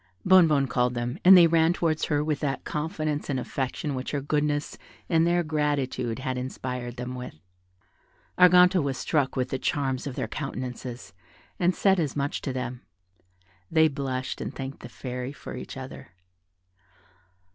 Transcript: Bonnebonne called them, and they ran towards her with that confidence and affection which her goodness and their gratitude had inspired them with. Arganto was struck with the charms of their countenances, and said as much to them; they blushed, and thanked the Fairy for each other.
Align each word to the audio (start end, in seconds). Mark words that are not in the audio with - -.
Bonnebonne 0.25 0.65
called 0.65 0.95
them, 0.95 1.19
and 1.23 1.37
they 1.37 1.45
ran 1.45 1.73
towards 1.73 2.05
her 2.05 2.23
with 2.23 2.39
that 2.39 2.63
confidence 2.63 3.29
and 3.29 3.39
affection 3.39 3.93
which 3.93 4.09
her 4.09 4.19
goodness 4.19 4.75
and 5.09 5.27
their 5.27 5.43
gratitude 5.43 6.17
had 6.17 6.39
inspired 6.39 6.95
them 6.97 7.13
with. 7.13 7.35
Arganto 8.35 8.81
was 8.81 8.97
struck 8.97 9.35
with 9.35 9.49
the 9.49 9.59
charms 9.59 10.07
of 10.07 10.15
their 10.15 10.27
countenances, 10.27 11.13
and 11.59 11.75
said 11.75 11.99
as 11.99 12.15
much 12.15 12.41
to 12.41 12.51
them; 12.51 12.81
they 13.69 13.87
blushed, 13.87 14.41
and 14.41 14.55
thanked 14.55 14.79
the 14.79 14.89
Fairy 14.89 15.31
for 15.31 15.55
each 15.55 15.77
other. 15.77 16.07